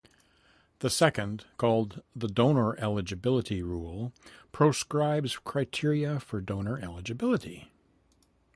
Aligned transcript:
The 0.79 0.89
second, 0.89 1.45
called 1.57 2.01
the 2.15 2.27
"Donor 2.27 2.75
Eligibility" 2.79 3.61
rule, 3.61 4.11
proscribes 4.51 5.37
criteria 5.37 6.19
for 6.19 6.41
donor 6.41 6.79
eligibility. 6.79 7.71